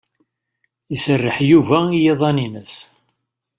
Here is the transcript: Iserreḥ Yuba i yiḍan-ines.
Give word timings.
Iserreḥ 0.93 1.37
Yuba 1.49 1.79
i 1.91 1.99
yiḍan-ines. 2.03 2.75